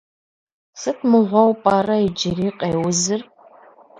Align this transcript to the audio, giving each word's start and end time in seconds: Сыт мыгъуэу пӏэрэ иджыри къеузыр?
Сыт 0.81 0.97
мыгъуэу 1.09 1.51
пӏэрэ 1.61 1.97
иджыри 2.07 2.47
къеузыр? 2.59 3.21